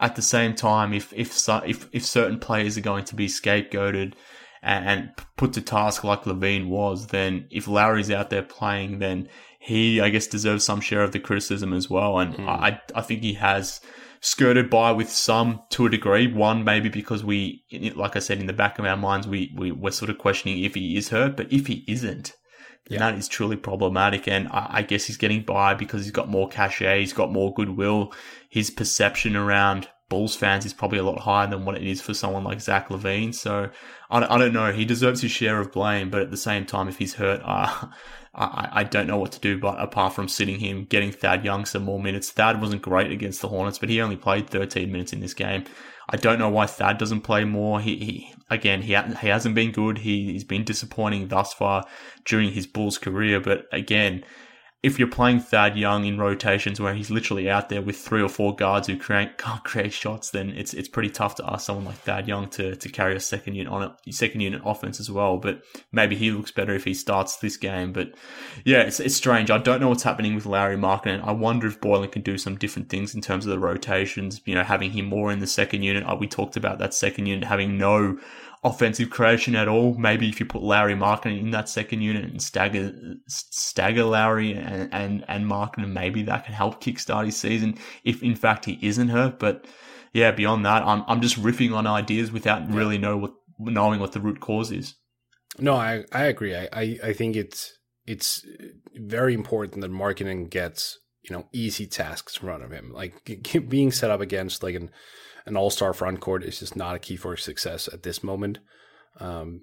[0.01, 4.15] at the same time, if if if if certain players are going to be scapegoated
[4.63, 9.29] and, and put to task like Levine was, then if Lauri's out there playing, then
[9.59, 12.19] he I guess deserves some share of the criticism as well.
[12.19, 12.49] And mm.
[12.49, 13.81] I I think he has
[14.23, 16.33] skirted by with some to a degree.
[16.33, 19.73] One, maybe because we, like I said, in the back of our minds, we, we
[19.73, 22.33] we're sort of questioning if he is hurt, but if he isn't,
[22.87, 23.11] then yeah.
[23.11, 24.27] that is truly problematic.
[24.29, 27.53] And I, I, guess he's getting by because he's got more cachet, he's got more
[27.53, 28.13] goodwill.
[28.49, 32.15] His perception around Bulls fans is probably a lot higher than what it is for
[32.15, 33.35] someone like Zach LaVine.
[33.35, 33.71] So
[34.09, 34.73] I, I don't know.
[34.73, 37.87] He deserves his share of blame, but at the same time, if he's hurt, uh,
[38.35, 41.67] I, I don't know what to do, but apart from sitting him, getting Thad Young
[41.67, 42.31] some more minutes.
[42.31, 45.65] Thad wasn't great against the Hornets, but he only played 13 minutes in this game.
[46.09, 47.81] I don't know why Thad doesn't play more.
[47.81, 49.99] He, he again, he he hasn't been good.
[49.99, 51.85] He, he's been disappointing thus far
[52.25, 54.25] during his Bulls career, but again,
[54.83, 58.29] if you're playing Thad Young in rotations where he's literally out there with three or
[58.29, 61.85] four guards who create, can't create shots, then it's it's pretty tough to ask someone
[61.85, 65.11] like Thad Young to, to carry a second unit on a second unit offense as
[65.11, 65.37] well.
[65.37, 67.93] But maybe he looks better if he starts this game.
[67.93, 68.15] But
[68.65, 69.53] yeah, it's it's strange.
[69.53, 71.25] I don't know what's happening with Lauri Markkanen.
[71.25, 74.41] I wonder if Boylen can do some different things in terms of the rotations.
[74.47, 76.05] You know, having him more in the second unit.
[76.05, 78.19] Uh, we talked about that second unit having no
[78.65, 79.95] offensive creation at all.
[79.95, 82.95] Maybe if you put Lauri Markkanen in that second unit and stagger
[83.27, 88.37] stagger Lauri and and, and Markkanen, maybe that can help kickstart his season if in
[88.37, 89.39] fact he isn't hurt.
[89.39, 89.67] But
[90.13, 94.13] yeah, beyond that, I'm I'm just riffing on ideas without really know what knowing what
[94.13, 94.95] the root cause is.
[95.59, 96.55] No, I I agree.
[96.55, 98.47] I I, I think it's it's
[98.97, 103.91] very important that Markkanen gets you know easy tasks in front of him, like being
[103.91, 104.91] set up against like an
[105.47, 108.59] an all star front court is just not a key for success at this moment.
[109.19, 109.63] Um,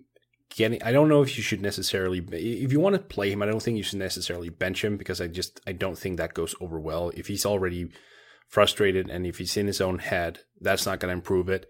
[0.56, 3.46] getting, I don't know if you should necessarily, if you want to play him, I
[3.46, 6.56] don't think you should necessarily bench him because I just, I don't think that goes
[6.60, 7.12] over well.
[7.16, 7.90] If he's already
[8.48, 11.68] frustrated and if he's in his own head, that's not going to improve it.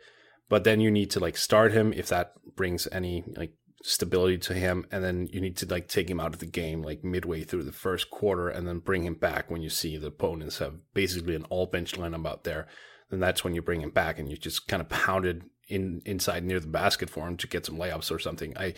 [0.47, 4.53] But then you need to like start him if that brings any like stability to
[4.53, 7.43] him and then you need to like take him out of the game like midway
[7.43, 10.73] through the first quarter and then bring him back when you see the opponents have
[10.93, 12.67] basically an all bench lineup out there
[13.09, 16.43] then that's when you bring him back and you just kind of pounded in inside
[16.43, 18.57] near the basket for him to get some layups or something.
[18.57, 18.73] I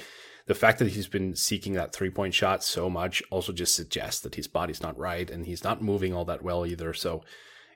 [0.48, 4.22] the fact that he's been seeking that three point shot so much also just suggests
[4.22, 6.94] that his body's not right and he's not moving all that well either.
[6.94, 7.24] So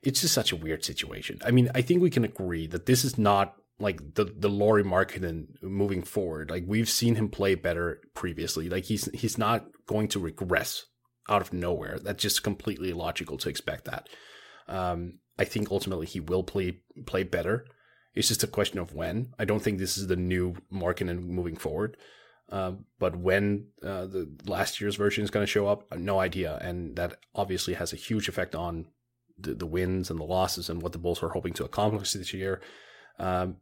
[0.04, 1.40] it's just such a weird situation.
[1.46, 4.84] I mean, I think we can agree that this is not like the the Lauri
[4.84, 6.50] Markkanen moving forward.
[6.50, 8.70] Like we've seen him play better previously.
[8.70, 10.86] Like he's he's not going to regress
[11.30, 12.00] out of nowhere.
[12.00, 14.10] That's just completely logical to expect that.
[14.68, 17.66] Um, I think ultimately he will play play better.
[18.14, 19.34] It's just a question of when.
[19.38, 21.98] I don't think this is the new Markkanen moving forward.
[22.50, 26.58] Uh, but when uh, the last year's version is going to show up, no idea.
[26.62, 28.86] And that obviously has a huge effect on
[29.38, 32.34] the, the wins and the losses and what the Bulls are hoping to accomplish this
[32.34, 32.62] year.
[33.20, 33.58] Um,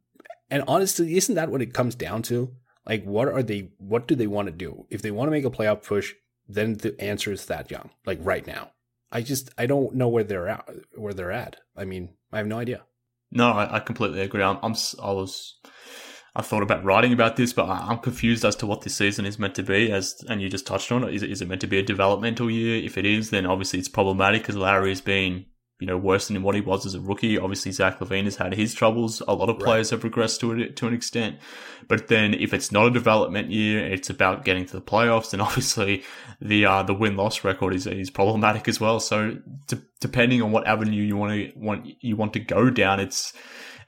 [0.52, 2.54] and honestly, isn't that what it comes down to?
[2.86, 3.72] Like, what are they?
[3.78, 4.86] What do they want to do?
[4.90, 6.14] If they want to make a playoff push,
[6.48, 7.90] then the answer is Thad Young.
[8.06, 8.72] Like right now,
[9.14, 10.68] I just I don't know where they're at.
[10.96, 11.58] Where they're at.
[11.78, 12.82] I mean, I have no idea.
[13.32, 14.44] No, I, I completely agree.
[14.44, 15.56] I'm, I'm I was
[16.36, 19.38] I thought about writing about this, but I'm confused as to what this season is
[19.38, 19.92] meant to be.
[19.92, 21.84] As and you just touched on it, is it, is it meant to be a
[21.84, 22.84] developmental year?
[22.84, 25.46] If it is, then obviously it's problematic because Lauri has been
[25.84, 27.38] you know, worse than what he was as a rookie.
[27.38, 29.22] Obviously, Zach LaVine has had his troubles.
[29.28, 30.02] A lot of players right.
[30.02, 31.40] have regressed to it to an extent.
[31.90, 35.34] But then, if it's not a development year, it's about getting to the playoffs.
[35.34, 36.06] And obviously,
[36.40, 39.02] the uh, the win loss record is is problematic as well.
[39.02, 43.02] So, to, depending on what avenue you want to want you want to go down,
[43.02, 43.34] it's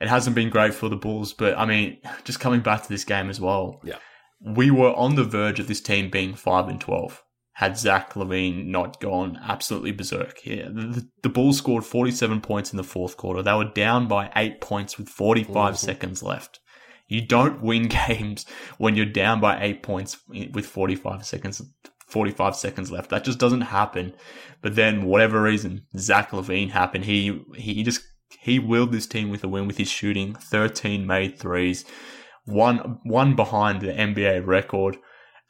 [0.02, 1.32] it hasn't been great for the Bulls.
[1.32, 3.80] But I mean, just coming back to this game as well.
[3.86, 4.00] Yeah,
[4.42, 7.24] we were on the verge of this team being five and twelve
[7.56, 10.46] had Zach LaVine not gone absolutely berserk.
[10.46, 13.42] Yeah, the, the, Bulls scored 47 points in the fourth quarter.
[13.42, 15.76] They were down by eight points with 45 mm-hmm.
[15.76, 16.60] seconds left.
[17.08, 18.46] You don't win games
[18.78, 21.62] when you're down by eight points with 45 seconds
[22.08, 23.10] 45 seconds left.
[23.10, 24.14] That just doesn't happen.
[24.62, 27.06] But then, whatever reason, Zach LaVine happened.
[27.06, 28.02] He he just
[28.42, 30.36] he willed this team with a win with his shooting.
[30.36, 31.86] 13 made threes,
[32.44, 34.98] one one behind the NBA record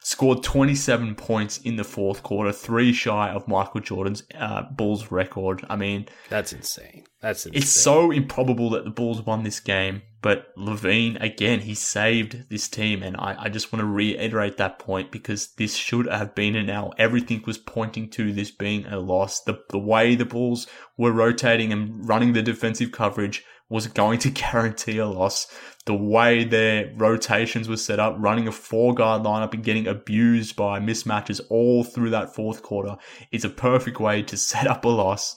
[0.00, 5.64] scored 27 points in the fourth quarter, three shy of Michael Jordan's uh, Bulls record.
[5.68, 7.04] I mean, that's insane.
[7.20, 7.60] That's insane.
[7.60, 12.68] It's so improbable that the Bulls won this game, but LaVine, again, he saved this
[12.68, 13.02] team.
[13.02, 16.70] And I, I just want to reiterate that point because this should have been an
[16.70, 16.94] L.
[16.98, 19.40] Everything was pointing to this being a loss.
[19.40, 24.30] The, the way the Bulls were rotating and running the defensive coverage was going to
[24.30, 25.46] guarantee a loss.
[25.86, 30.56] The way their rotations were set up, running a four guard lineup and getting abused
[30.56, 32.96] by mismatches all through that fourth quarter
[33.30, 35.36] is a perfect way to set up a loss.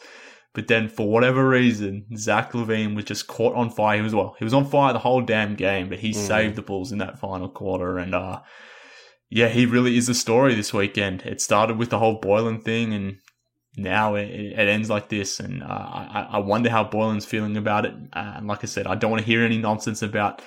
[0.55, 3.97] But then for whatever reason, Zach LaVine was just caught on fire.
[3.97, 6.15] He was well, he was on fire the whole damn game, but he mm.
[6.15, 7.99] saved the Bulls in that final quarter.
[7.99, 8.41] And uh
[9.29, 11.21] yeah, he really is a story this weekend.
[11.21, 13.17] It started with the whole Boylen thing and
[13.77, 17.85] now it, it, ends like this, and uh, I, I, wonder how Boylen's feeling about
[17.85, 17.93] it.
[18.13, 20.41] Uh, and like I said, I don't want to hear any nonsense about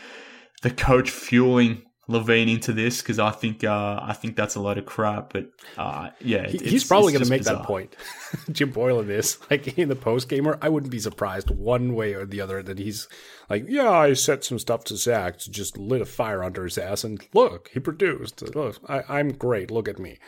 [0.62, 4.76] the coach fueling LaVine into this because I think uh, I think that's a load
[4.76, 5.32] of crap.
[5.32, 7.58] But uh, yeah, he, he's probably going to make bizarre.
[7.58, 7.94] that point.
[8.52, 10.58] Jim Boylen is like in the post gamer.
[10.60, 13.08] I wouldn't be surprised one way or the other that he's
[13.48, 16.76] like, yeah, I said some stuff to Zach to just lit a fire under his
[16.76, 18.42] ass, and look, he produced.
[18.54, 19.70] Look, I, am great.
[19.70, 20.18] Look at me.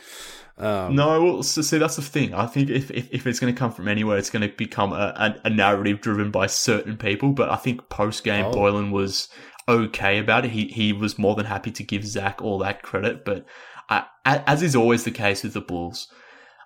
[0.57, 2.33] Um, no, well, so, see, that's the thing.
[2.33, 4.93] I think if, if, if it's going to come from anywhere, it's going to become
[4.93, 7.33] a, a, a, narrative driven by certain people.
[7.33, 8.53] But I think post game, oh.
[8.53, 9.27] Boylen was
[9.67, 10.51] okay about it.
[10.51, 13.25] He he was more than happy to give Zach all that credit.
[13.25, 13.45] But
[13.89, 16.07] I, as is always the case with the Bulls,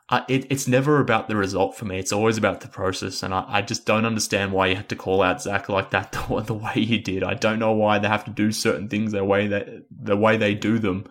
[0.10, 2.00] uh, it, it's never about the result for me.
[2.00, 3.22] It's always about the process.
[3.22, 6.12] And I, I just don't understand why you had to call out Zach like that
[6.30, 7.24] the, the, way you did.
[7.24, 10.38] I don't know why they have to do certain things the way that, the way
[10.38, 11.06] they do them.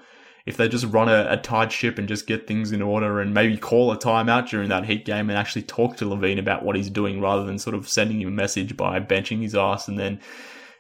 [0.47, 3.35] If they just run a, a tight ship and just get things in order and
[3.35, 6.75] maybe call a timeout during that heat game and actually talk to LaVine about what
[6.75, 9.99] he's doing rather than sort of sending him a message by benching his ass and
[9.99, 10.19] then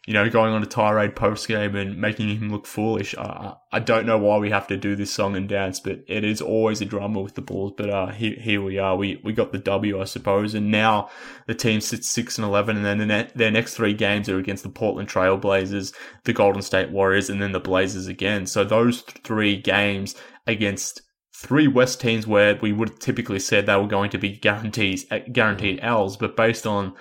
[0.08, 3.14] you know, going on a tirade post game and making him look foolish.
[3.18, 6.24] I, I don't know why we have to do this song and dance, but it
[6.24, 7.74] is always a drama with the Bulls.
[7.76, 8.96] But uh, here, here we are.
[8.96, 11.10] We we got the W, I suppose, and now
[11.46, 14.62] the team sits six and eleven, and then the their next three games are against
[14.62, 15.92] the Portland Trailblazers,
[16.24, 18.46] the Golden State Warriors, and then the Blazers again.
[18.46, 20.14] So those three games
[20.46, 21.02] against
[21.36, 25.04] three West teams where we would have typically said they were going to be guarantees
[25.32, 26.94] guaranteed L's, but based on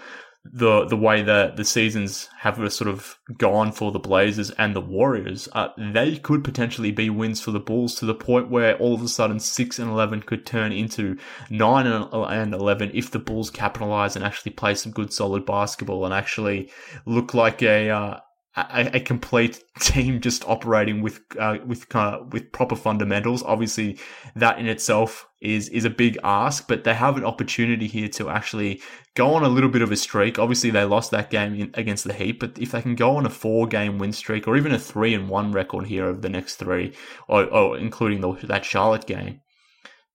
[0.53, 4.81] the the way that the seasons have sort of gone for the Blazers and the
[4.81, 8.93] Warriors, uh, they could potentially be wins for the Bulls to the point where all
[8.93, 11.17] of a sudden six and eleven could turn into
[11.49, 16.13] nine and eleven if the Bulls capitalize and actually play some good solid basketball and
[16.13, 16.69] actually
[17.05, 18.19] look like a uh,
[18.57, 23.43] a, a, complete team just operating with uh, with uh, with proper fundamentals.
[23.43, 23.99] Obviously,
[24.35, 28.29] that in itself is is a big ask, but they have an opportunity here to
[28.29, 28.81] actually
[29.15, 30.39] go on a little bit of a streak.
[30.39, 33.25] Obviously, they lost that game in, against the Heat, but if they can go on
[33.25, 36.29] a four game win streak or even a three and one record here over the
[36.29, 36.93] next three,
[37.27, 39.41] or, or including the, that Charlotte game,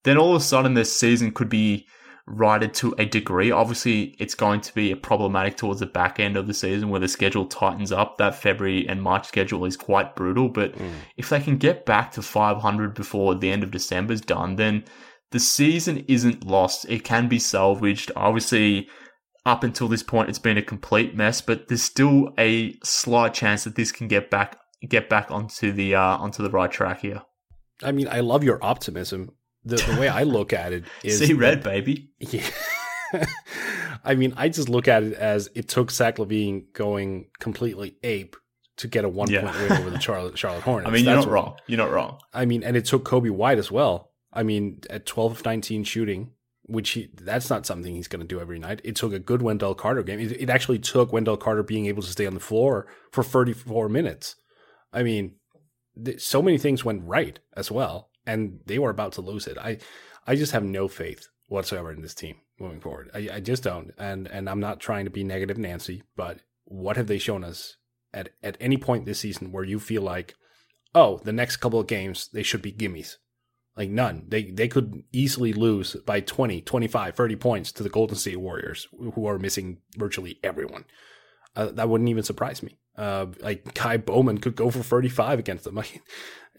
[0.03, 1.87] then all of a sudden this season could be
[2.25, 3.51] righted to a degree.
[3.51, 7.07] Obviously, it's going to be problematic towards the back end of the season where the
[7.07, 8.17] schedule tightens up.
[8.17, 10.49] That February and March schedule is quite brutal.
[10.49, 10.91] But mm.
[11.17, 14.85] if they can get back to 500 before the end of December is done, then
[15.31, 16.85] the season isn't lost.
[16.89, 18.11] It can be salvaged.
[18.15, 18.87] Obviously,
[19.45, 23.65] up until this point, it's been a complete mess, but there's still a slight chance
[23.65, 24.57] that this can get back
[24.87, 27.21] get back onto the uh, onto the right track here.
[27.81, 29.31] I mean, I love your optimism
[29.65, 32.09] the, the way I look at it is see red, baby.
[32.19, 32.47] Yeah.
[34.03, 38.35] I mean, I just look at it as it took Zach LaVine going completely ape
[38.77, 39.41] to get a one yeah.
[39.41, 40.89] point win over the Charlotte Charlotte Hornets.
[40.89, 41.55] I mean, you're That's not wrong.
[41.67, 42.19] You're not wrong.
[42.33, 44.11] I mean, and it took Coby White as well.
[44.31, 46.31] I mean, at 12 of 19 shooting,
[46.63, 48.81] which he, that's not something he's going to do every night.
[48.83, 50.19] It took a good Wendell Carter game.
[50.19, 53.89] It, it, actually took Wendell Carter being able to stay on the floor for 34
[53.89, 54.37] minutes.
[54.91, 55.35] I mean,
[56.03, 59.57] th- so many things went right as well and they were about to lose it.
[59.57, 59.77] I,
[60.25, 63.11] I just have no faith whatsoever in this team moving forward.
[63.13, 66.97] I, I just don't, and and I'm not trying to be negative, Nancy, but what
[66.97, 67.77] have they shown us
[68.13, 70.35] at at any point this season where you feel like,
[70.95, 73.17] oh, the next couple of games they should be gimmies?
[73.75, 74.25] Like none.
[74.27, 78.87] They they could easily lose by 20, 25, 30 points to the Golden State Warriors,
[79.15, 80.85] who are missing virtually everyone.
[81.55, 82.77] Uh, that wouldn't even surprise me.
[82.95, 85.75] Uh, like Ky Bowman could go for 35 against them.
[85.83, 86.01] Like,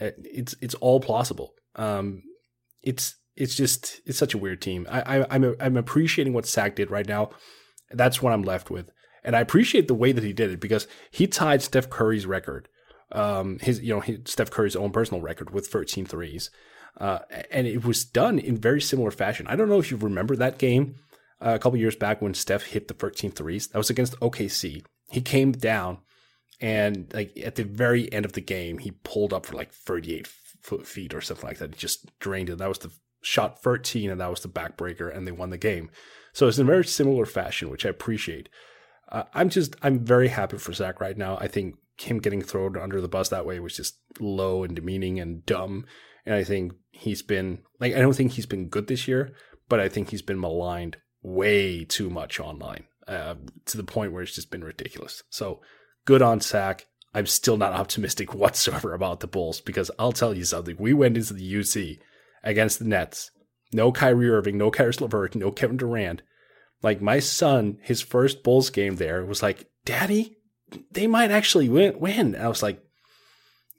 [0.00, 1.54] it's it's all plausible.
[1.76, 2.24] Um,
[2.82, 4.88] it's it's just it's such a weird team.
[4.90, 7.30] I, I I'm I'm appreciating what Zach did right now.
[7.90, 8.90] That's what I'm left with,
[9.22, 12.68] and I appreciate the way that he did it because he tied Steph Curry's record,
[13.12, 16.50] um, his you know his, Steph Curry's own personal record with 13 threes,
[17.00, 17.20] uh,
[17.50, 19.46] and it was done in very similar fashion.
[19.48, 20.96] I don't know if you remember that game
[21.40, 23.68] uh, a couple years back when Steph hit the 13 threes.
[23.68, 24.84] That was against OKC.
[25.10, 25.98] He came down
[26.60, 30.26] and like at the very end of the game, he pulled up for like 38
[30.26, 31.74] foot feet or something like that.
[31.74, 32.58] He just drained it.
[32.58, 35.90] That was the shot 13, and that was the backbreaker, and they won the game.
[36.32, 38.48] So it's in a very similar fashion, which I appreciate.
[39.10, 41.36] Uh, I'm just I'm very happy for Zach right now.
[41.38, 45.20] I think him getting thrown under the bus that way was just low and demeaning
[45.20, 45.86] and dumb.
[46.26, 49.32] And I think he's been like I don't think he's been good this year,
[49.68, 53.34] but I think he's been maligned way too much online uh,
[53.66, 55.22] to the point where it's just been ridiculous.
[55.30, 55.60] So
[56.04, 56.86] good on Zach.
[57.14, 60.76] I'm still not optimistic whatsoever about the Bulls because I'll tell you something.
[60.78, 61.98] We went into the UC
[62.42, 63.30] against the Nets.
[63.72, 66.22] No Kyrie Irving, no Caris LeVert, no Kevin Durant.
[66.82, 70.36] Like my son, his first Bulls game there was like, Daddy,
[70.90, 72.36] they might actually win.
[72.36, 72.82] I was like,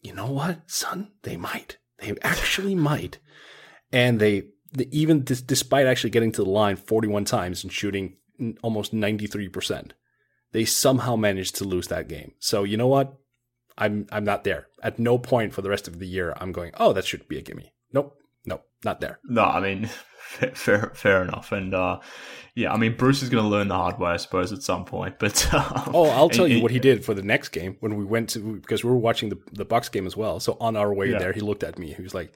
[0.02, 1.12] you know what, son?
[1.24, 1.78] They might.
[2.00, 3.20] They actually might.
[3.92, 8.18] And they, they even despite actually getting to the line 41 times and shooting
[8.62, 9.92] almost 93%,
[10.56, 12.32] they somehow managed to lose that game.
[12.40, 13.14] So you know what?
[13.78, 14.68] I'm I'm not there.
[14.82, 17.38] At no point for the rest of the year I'm going, oh, that should be
[17.38, 17.74] a gimme.
[17.92, 18.16] Nope,
[18.46, 19.20] nope, not there.
[19.26, 19.88] No, I mean,
[20.54, 21.52] fair fair enough.
[21.52, 22.00] And uh,
[22.56, 24.86] yeah, I mean, Bruce is going to learn the hard way, I suppose, at some
[24.86, 25.16] point.
[25.20, 28.06] But um, oh, I'll tell you what he did for the next game when we
[28.06, 30.40] went to because we were watching the the Bucks game as well.
[30.40, 31.20] So on our way yeah.
[31.20, 31.92] there, he looked at me.
[31.92, 32.32] He was like,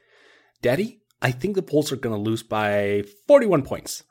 [0.61, 4.03] "Daddy, I think the Bulls are going to lose by 41 points.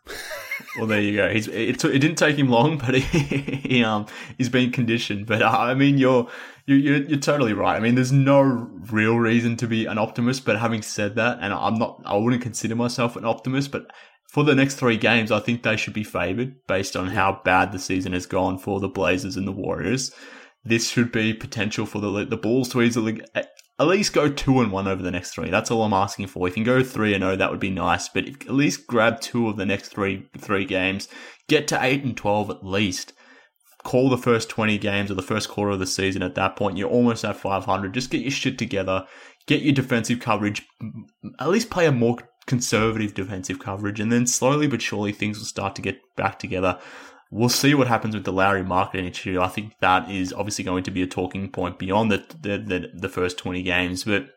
[0.77, 1.31] Well, there you go.
[1.31, 3.01] He's, it, it didn't take him long, but he,
[3.69, 4.07] he um
[4.37, 5.27] he's been conditioned.
[5.27, 6.29] But uh, I mean, you're,
[6.67, 7.77] you're you're totally right.
[7.77, 10.45] I mean, there's no real reason to be an optimist.
[10.45, 13.71] But having said that, and I'm not, I wouldn't consider myself an optimist.
[13.71, 13.91] But
[14.31, 17.73] for the next three games, I think they should be favored based on how bad
[17.73, 20.13] the season has gone for the Blazers and the Warriors.
[20.65, 23.23] This should be potential for the the Bulls to easily
[23.81, 25.51] at least go two and one over the next three.
[25.51, 26.49] That's all I'm asking for.
[26.49, 28.09] If you can go three and zero, that would be nice.
[28.09, 31.09] But at least grab two of the next three three games.
[31.49, 33.13] Get to eight and twelve at least.
[33.85, 36.23] Call the first twenty games or the first quarter of the season.
[36.23, 37.95] At that point, you're almost at 500.
[37.95, 39.07] Just get your shit together.
[39.47, 40.67] Get your defensive coverage.
[41.39, 42.17] At least play a more
[42.47, 46.81] conservative defensive coverage, and then slowly but surely things will start to get back together.
[47.31, 49.41] We'll see what happens with the Lauri Markkanen issue.
[49.41, 52.91] I think that is obviously going to be a talking point beyond the the, the,
[52.95, 54.29] the first twenty games, but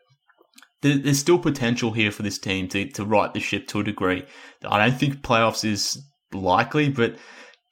[0.82, 4.24] there's still potential here for this team to, to right the ship to a degree.
[4.64, 7.16] I don't think playoffs is likely, but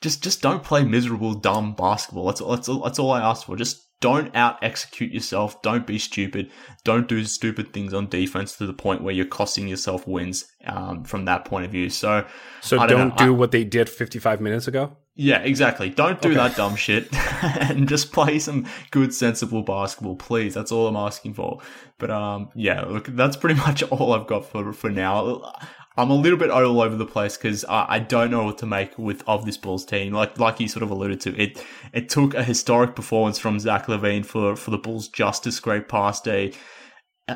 [0.01, 2.27] just just don't play miserable, dumb basketball.
[2.27, 3.57] That's that's that's all I ask for.
[3.57, 5.61] Just don't out execute yourself.
[5.61, 6.51] Don't be stupid.
[6.85, 11.05] Don't do stupid things on defense to the point where you're costing yourself wins um,
[11.05, 11.91] from that point of view.
[11.91, 12.27] So,
[12.63, 14.97] so don't, don't do I, what they did 55 minutes ago.
[15.23, 15.91] Yeah, exactly.
[15.91, 16.37] Don't do okay.
[16.39, 17.07] that dumb shit
[17.43, 20.55] and just play some good, sensible basketball, please.
[20.55, 21.61] That's all I'm asking for.
[21.99, 25.53] But um, yeah, look, that's pretty much all I've got for for now.
[25.99, 28.67] I'm a little bit all over the place because I, I, don't know what to
[28.67, 30.15] make with of this Bulls team.
[30.15, 31.63] Like like you sort of alluded to, it
[31.93, 35.87] it took a historic performance from Zach LaVine for for the Bulls just to scrape
[35.87, 36.51] past a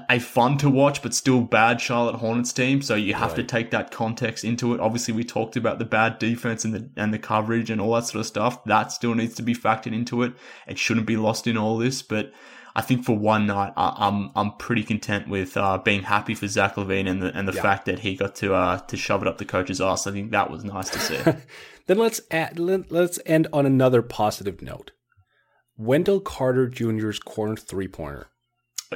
[0.09, 2.83] a fun to watch but still bad Charlotte Hornets team.
[2.83, 3.37] So you have right.
[3.37, 4.81] to take that context into it.
[4.81, 8.07] Obviously, we talked about the bad defense and the and the coverage and all that
[8.07, 8.65] sort of stuff.
[8.65, 10.33] That still needs to be factored into it.
[10.67, 12.33] It shouldn't be lost in all this, but
[12.77, 16.35] I think for one night, I, am I'm, I'm pretty content with uh, being happy
[16.35, 17.63] for Zach LaVine and the and the yeah.
[17.63, 20.07] fact that he got to uh, to shove it up the coach's ass.
[20.07, 21.19] I think that was nice to see.
[21.87, 24.91] then let's add, let, let's end on another positive note.
[25.77, 28.29] Wendell Carter Jr.'s corner three pointer.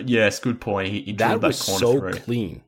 [0.06, 0.88] Yes, good point.
[0.92, 2.12] He, he that was so through.
[2.12, 2.62] clean.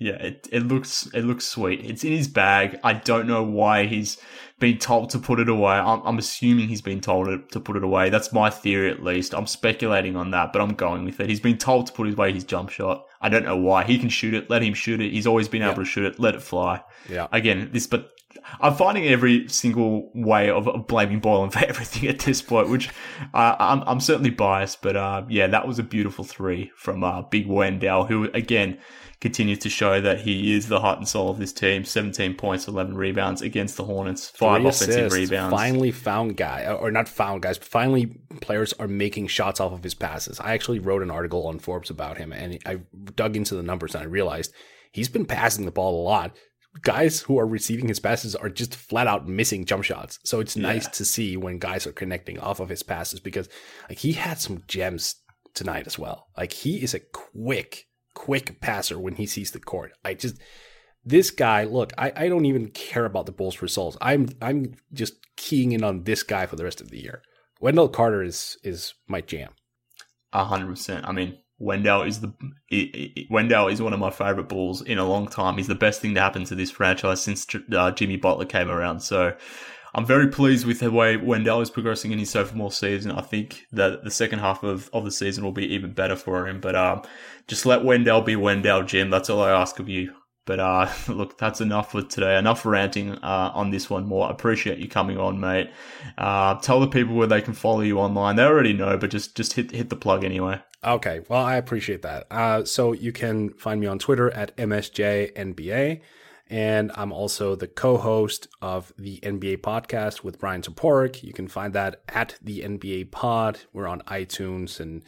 [0.00, 1.84] Yeah, it, it looks it looks sweet.
[1.84, 2.78] It's in his bag.
[2.84, 4.16] I don't know why he's
[4.60, 5.74] been told to put it away.
[5.74, 8.08] I'm, I'm assuming he's been told to put it away.
[8.08, 9.34] That's my theory, at least.
[9.34, 11.28] I'm speculating on that, but I'm going with it.
[11.28, 13.06] He's been told to put away his jump shot.
[13.20, 13.82] I don't know why.
[13.82, 14.48] He can shoot it.
[14.48, 15.12] Let him shoot it.
[15.12, 16.20] He's always been able to shoot it.
[16.20, 16.80] Let it fly.
[17.08, 17.26] Yeah.
[17.32, 18.12] Again, this, but
[18.60, 22.88] I'm finding every single way of, blaming Boylen for everything at this point, which
[23.34, 24.82] uh, I'm, I'm certainly biased.
[24.82, 28.78] But uh, yeah, that was a beautiful three from uh, Big Wendell, who again
[29.20, 31.84] continues to show that he is the heart and soul of this team.
[31.84, 35.30] 17 points, 11 rebounds against the Hornets, five Three offensive assists.
[35.30, 35.52] rebounds.
[35.52, 38.06] Finally found guy, or not found guys, but finally
[38.40, 40.38] players are making shots off of his passes.
[40.38, 42.80] I actually wrote an article on Forbes about him and I
[43.16, 44.52] dug into the numbers and I realized
[44.92, 46.36] he's been passing the ball a lot.
[46.82, 50.18] Guys who are receiving his passes are just flat out missing jump shots.
[50.24, 53.48] So it's nice to see when guys are connecting off of his passes because
[53.88, 55.16] like he had some gems
[55.54, 56.28] tonight as well.
[56.36, 59.92] Like he is a quick quick passer when he sees the court.
[60.04, 60.36] I just
[61.04, 63.96] this guy, look, I, I don't even care about the Bulls results.
[64.00, 67.22] I'm I'm just keying in on this guy for the rest of the year.
[67.60, 69.50] Wendell Carter is is my jam.
[70.32, 71.06] A hundred percent.
[71.08, 72.32] I mean, Wendell is the
[72.70, 75.56] it, it, Wendell is one of my favorite Bulls in a long time.
[75.56, 79.00] He's the best thing to happen to this franchise since uh, Jimmy Butler came around.
[79.00, 79.34] So
[79.94, 83.10] I'm very pleased with the way Wendell is progressing in his sophomore season.
[83.10, 86.46] I think that the second half of, of the season will be even better for
[86.46, 86.60] him.
[86.60, 87.02] But um,
[87.48, 89.10] just let Wendell be Wendell, Jim.
[89.10, 90.14] That's all I ask of you.
[90.48, 92.38] But uh, look, that's enough for today.
[92.38, 94.30] Enough ranting uh, on this one more.
[94.30, 95.70] Appreciate you coming on, mate.
[96.16, 98.36] Uh, tell the people where they can follow you online.
[98.36, 100.60] They already know, but just just hit hit the plug anyway.
[100.82, 102.26] Okay, well, I appreciate that.
[102.30, 106.00] Uh, so you can find me on Twitter at MSJNBA.
[106.50, 111.22] And I'm also the co host of the NBA podcast with Brian Toporek.
[111.22, 113.60] You can find that at the NBA Pod.
[113.74, 115.02] We're on iTunes and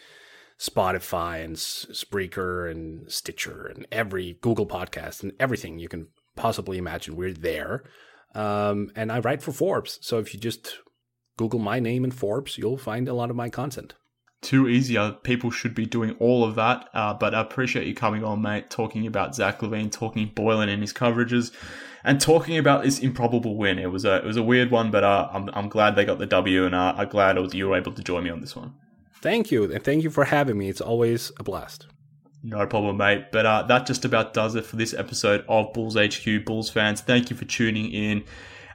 [0.60, 7.16] Spotify and Spreaker and Stitcher and every Google podcast and everything you can possibly imagine.
[7.16, 7.84] We're there.
[8.34, 9.98] Um, and I write for Forbes.
[10.02, 10.78] So if you just
[11.36, 13.94] Google my name in Forbes, you'll find a lot of my content
[14.40, 15.12] too easier.
[15.22, 16.88] People should be doing all of that.
[16.94, 20.82] Uh, but I appreciate you coming on, mate, talking about Zach LaVine, talking Boylen and
[20.82, 21.52] his coverages,
[22.04, 23.78] and talking about this improbable win.
[23.78, 26.18] It was a it was a weird one, but uh, I'm I'm glad they got
[26.18, 28.74] the W, and uh, I'm glad you were able to join me on this one.
[29.22, 30.68] Thank you, and thank you for having me.
[30.68, 31.86] It's always a blast.
[32.42, 33.26] No problem, mate.
[33.32, 36.44] But uh, that just about does it for this episode of Bulls HQ.
[36.46, 38.24] Bulls fans, thank you for tuning in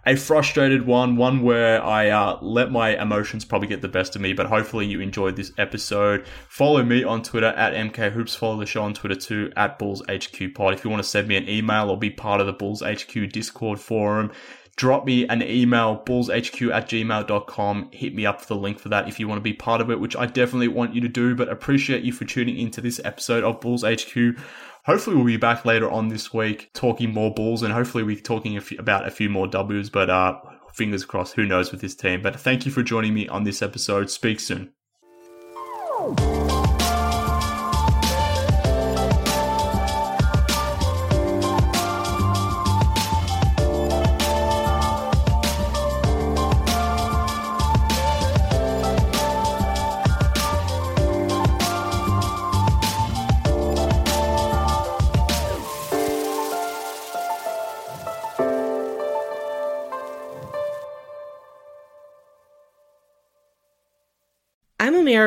[0.05, 4.21] a frustrated one, one where I uh, let my emotions probably get the best of
[4.21, 6.27] me, but hopefully you enjoyed this episode.
[6.47, 8.35] Follow me on Twitter at MK Hoops.
[8.35, 10.75] Follow the show on Twitter too at Bulls HQ Pod.
[10.75, 13.31] If you want to send me an email or be part of the Bulls HQ
[13.31, 14.31] Discord forum,
[14.76, 17.89] drop me an email, bullshq at gmail.com.
[17.91, 19.89] Hit me up for the link for that if you want to be part of
[19.89, 21.36] it, which I definitely want you to do.
[21.36, 24.38] But appreciate you for tuning into this episode of Bulls HQ.
[24.86, 28.55] Hopefully, we'll be back later on this week talking more Bulls and hopefully we're talking
[28.57, 29.89] a few, about a few more W's.
[29.89, 30.39] But uh,
[30.73, 32.21] fingers crossed, who knows with this team.
[32.21, 34.09] But thank you for joining me on this episode.
[34.09, 34.73] Speak soon.